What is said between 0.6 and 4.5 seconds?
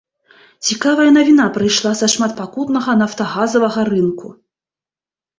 Цікавая навіна прыйшла са шматпакутнага нафтагазавага рынку.